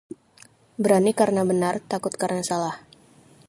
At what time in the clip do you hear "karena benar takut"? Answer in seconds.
1.19-2.13